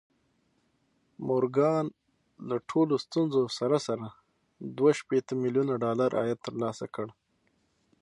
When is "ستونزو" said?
3.05-3.41